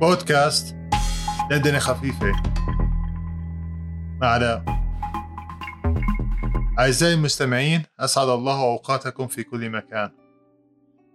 [0.00, 0.76] بودكاست
[1.50, 2.32] دندنة خفيفة.
[4.20, 4.64] مع علاء
[6.78, 10.10] أعزائي المستمعين أسعد الله أوقاتكم في كل مكان.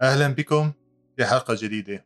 [0.02, 0.72] أهلا بكم
[1.18, 2.06] في حلقة جديدة.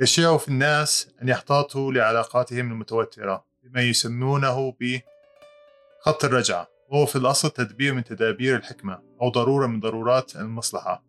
[0.00, 6.68] يشيع في الناس أن يحتاطوا لعلاقاتهم المتوترة بما يسمونه بخط الرجعة.
[6.88, 11.07] وهو في الأصل تدبير من تدابير الحكمة أو ضرورة من ضرورات المصلحة.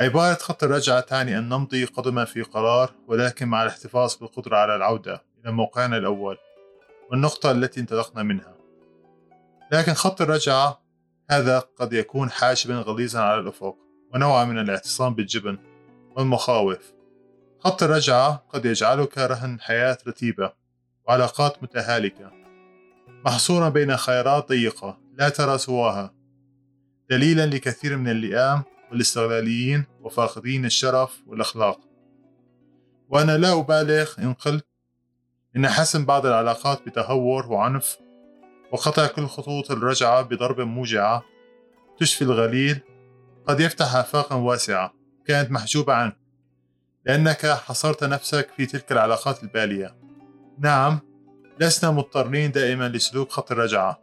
[0.00, 5.22] عبارة خط الرجعة تعني أن نمضي قدما في قرار ولكن مع الاحتفاظ بالقدرة على العودة
[5.44, 6.36] إلى موقعنا الأول
[7.10, 8.56] والنقطة التي انطلقنا منها.
[9.72, 10.82] لكن خط الرجعة
[11.30, 13.76] هذا قد يكون حاجبا غليظا على الأفق
[14.14, 15.58] ونوعا من الاعتصام بالجبن
[16.16, 16.92] والمخاوف.
[17.58, 20.52] خط الرجعة قد يجعلك رهن حياة رتيبة
[21.08, 22.32] وعلاقات متهالكة
[23.24, 26.14] محصورا بين خيارات ضيقة لا ترى سواها.
[27.10, 31.80] دليلا لكثير من اللئام والاستغلاليين وفاقدين الشرف والأخلاق.
[33.08, 34.66] وأنا لا أبالغ إن قلت
[35.56, 37.98] إن حسم بعض العلاقات بتهور وعنف
[38.72, 41.22] وقطع كل خطوط الرجعة بضربة موجعة
[42.00, 42.80] تشفي الغليل
[43.46, 44.94] قد يفتح آفاقا واسعة
[45.26, 46.16] كانت محجوبة عنك
[47.04, 49.96] لأنك حصرت نفسك في تلك العلاقات البالية.
[50.58, 51.00] نعم
[51.60, 54.00] لسنا مضطرين دائما لسلوك خط الرجعة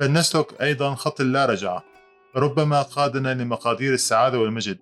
[0.00, 1.84] بل نسلك أيضا خط اللا رجعة.
[2.36, 4.78] ربما قادنا لمقادير السعادة والمجد.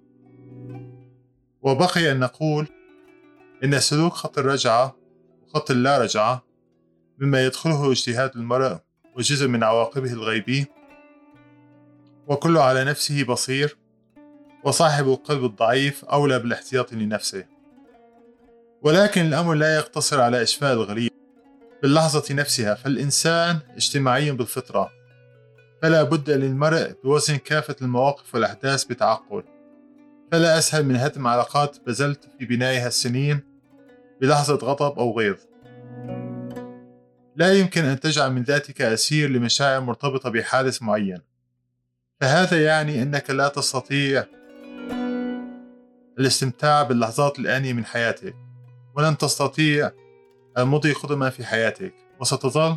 [1.62, 2.66] وبقي أن نقول
[3.64, 4.96] إن سلوك خط الرجعة
[5.42, 6.44] وخط اللا رجعة
[7.18, 8.76] مما يدخله اجتهاد المرء
[9.16, 10.66] وجزء من عواقبه الغيبي
[12.26, 13.76] وكل على نفسه بصير
[14.64, 17.44] وصاحب القلب الضعيف أولى بالاحتياط لنفسه.
[18.82, 21.10] ولكن الأمر لا يقتصر على إشفاء الغريب
[21.82, 25.01] باللحظة نفسها فالإنسان اجتماعي بالفطرة.
[25.82, 29.42] فلا بد للمرء بوزن كافة المواقف والأحداث بتعقل.
[30.32, 33.40] فلا أسهل من هدم علاقات بذلت في بنائها السنين
[34.20, 35.36] بلحظة غضب أو غيظ.
[37.36, 41.18] لا يمكن أن تجعل من ذاتك أسير لمشاعر مرتبطة بحادث معين.
[42.20, 44.24] فهذا يعني أنك لا تستطيع
[46.18, 48.34] الاستمتاع باللحظات الآنية من حياتك
[48.96, 49.90] ولن تستطيع
[50.58, 52.76] المضي قدما في حياتك وستظل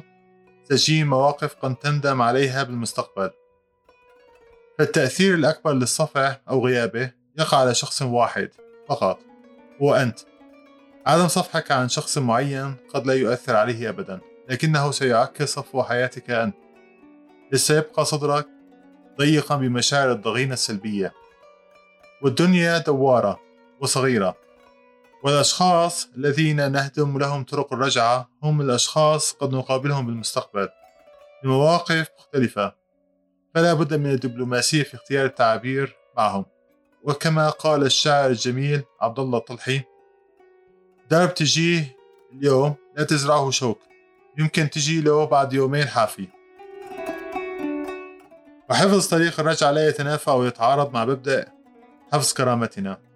[0.70, 3.30] تجيء مواقف قد تندم عليها بالمستقبل.
[4.78, 8.50] فالتأثير الأكبر للصفع أو غيابه يقع على شخص واحد
[8.90, 9.20] فقط
[9.82, 10.20] هو أنت.
[11.06, 16.56] عدم صفحك عن شخص معين قد لا يؤثر عليه أبدا لكنه سيعكس صفو حياتك أنت.
[17.54, 18.48] سيبقى صدرك
[19.18, 21.14] ضيقا بمشاعر الضغينة السلبية.
[22.22, 23.40] والدنيا دوارة
[23.82, 24.36] وصغيرة.
[25.26, 30.70] والأشخاص الذين نهدم لهم طرق الرجعة هم الأشخاص قد نقابلهم بالمستقبل
[31.44, 32.76] بمواقف مختلفة.
[33.56, 36.46] فلا بد من الدبلوماسية في اختيار التعابير معهم.
[37.04, 39.82] وكما قال الشاعر الجميل عبد الله الطلحي
[41.10, 41.96] درب تجيه
[42.34, 43.80] اليوم لا تزرعه شوك
[44.38, 46.28] يمكن تجي له بعد يومين حافي.
[48.70, 51.52] وحفظ طريق الرجعة لا يتنافى أو يتعارض مع مبدأ
[52.14, 53.15] حفظ كرامتنا.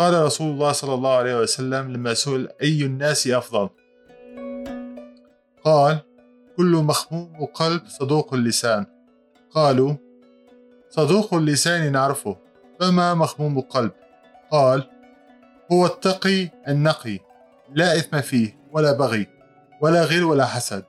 [0.00, 3.68] قال رسول الله صلى الله عليه وسلم لما سئل أي الناس أفضل؟
[5.64, 5.98] قال
[6.56, 8.86] كل مخموم قلب صدوق اللسان.
[9.54, 9.94] قالوا
[10.90, 12.36] صدوق اللسان نعرفه
[12.80, 13.92] فما مخموم القلب
[14.50, 14.90] قال
[15.72, 17.18] هو التقي النقي
[17.74, 19.26] لا إثم فيه ولا بغي
[19.80, 20.84] ولا غير ولا حسد.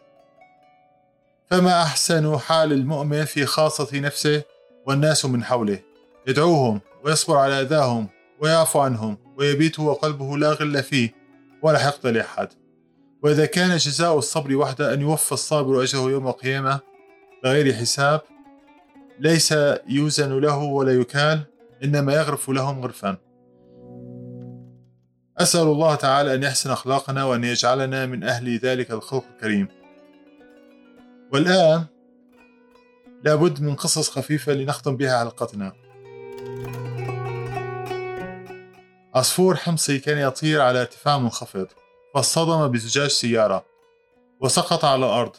[1.49, 4.43] فما أحسن حال المؤمن في خاصة نفسه
[4.85, 5.79] والناس من حوله؟
[6.27, 11.13] يدعوهم ويصبر على أذاهم ويعفو عنهم ويبيت وقلبه لا غل فيه
[11.61, 12.47] ولا حقد لأحد.
[13.23, 16.79] وإذا كان جزاء الصبر وحده أن يوفى الصابر أجره يوم القيامة
[17.43, 18.21] بغير حساب
[19.19, 19.55] ليس
[19.87, 21.39] يوزن له ولا يكال
[21.83, 23.17] إنما يغرف لهم غرفا.
[25.37, 29.67] أسأل الله تعالى أن يحسن أخلاقنا وأن يجعلنا من أهل ذلك الخلق الكريم.
[31.33, 31.85] والآن
[33.23, 35.80] لابد من قصص خفيفة لنختم بها حلقتنا.
[39.15, 41.67] عصفور حمصي كان يطير على ارتفاع منخفض
[42.13, 43.65] فاصطدم بزجاج سيارة
[44.41, 45.35] وسقط على الأرض.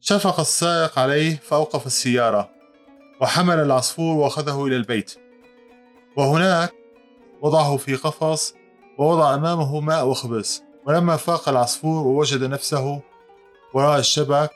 [0.00, 2.50] شفق السائق عليه فأوقف السيارة
[3.20, 5.14] وحمل العصفور وأخذه إلى البيت.
[6.16, 6.72] وهناك
[7.42, 8.54] وضعه في قفص
[8.98, 10.62] ووضع أمامه ماء وخبز.
[10.86, 13.02] ولما فاق العصفور ووجد نفسه
[13.74, 14.50] وراء الشبك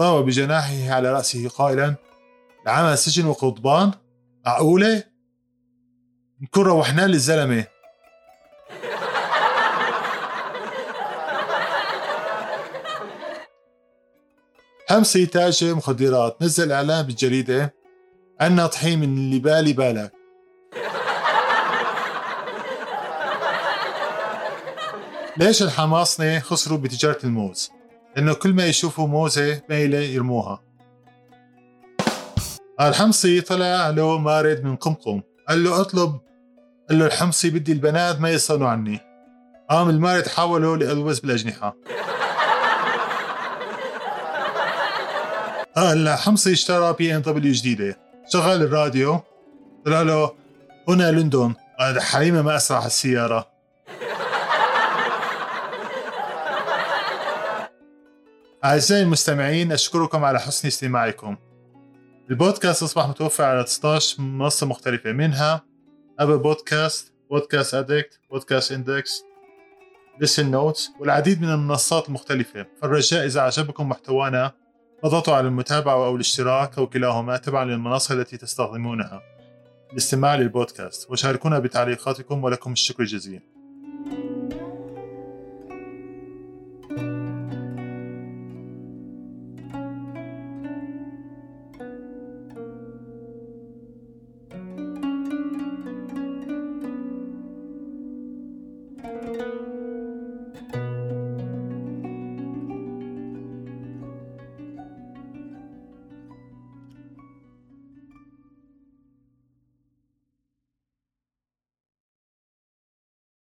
[0.00, 1.94] ضرب بجناحه على رأسه قائلا
[2.66, 3.90] العمل سجن وقضبان؟
[4.46, 5.11] معقولة؟
[6.42, 7.66] نكون روحنا للزلمة.
[14.90, 17.74] همسي تاجر مخدرات نزل إعلان بالجريدة
[18.40, 20.12] أنا طحين من اللي بالي بالك.
[25.36, 27.70] ليش الحماصنة خسروا بتجارة الموز؟
[28.16, 30.62] لأنه كل ما يشوفوا موزة ميلة يرموها.
[32.80, 35.22] الحمصي طلع له مارد من قمقم.
[35.48, 36.20] قال له اطلب
[36.92, 39.00] قال له الحمصي بدي البنات ما يصلوا عني.
[39.70, 41.76] قام المارد حوله لألوز بالأجنحة.
[45.76, 47.98] هلا حمصي اشترى BMW جديدة.
[48.32, 49.20] شغل الراديو.
[49.84, 50.32] طلع له
[50.88, 51.54] هنا لندن.
[51.78, 53.48] قال حريمة ما أسرع السيارة
[58.64, 61.36] أعزائي المستمعين أشكركم على حسن استماعكم.
[62.30, 65.71] البودكاست أصبح متوفر على 16 منصة مختلفة منها.
[66.18, 69.24] Apple Podcast Podcast Addict Podcast Index
[70.20, 72.66] Listen Notes والعديد من المنصات المختلفة.
[72.82, 74.52] فالرجاء إذا عجبكم محتوانا
[75.04, 79.22] اضغطوا على المتابعة أو الاشتراك أو كلاهما تبعا للمنصة التي تستخدمونها.
[79.92, 83.51] الاستماع للبودكاست وشاركونا بتعليقاتكم ولكم الشكر الجزيل.